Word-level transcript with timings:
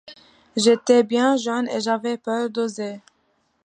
J'étais 0.57 1.03
bien 1.03 1.37
jeune 1.37 1.69
et 1.69 1.79
j'avais 1.79 2.17
peur 2.17 2.49
d'oser. 2.49 3.01